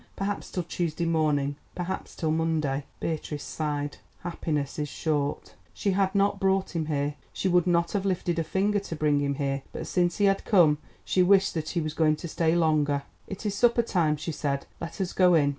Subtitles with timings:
[0.15, 3.97] Perhaps till Tuesday morning, perhaps till Monday." Beatrice sighed.
[4.21, 5.53] Happiness is short.
[5.75, 9.19] She had not brought him here, she would not have lifted a finger to bring
[9.19, 12.55] him here, but since he had come she wished that he was going to stay
[12.55, 13.03] longer.
[13.27, 15.49] "It is supper time," she said; "let us go in."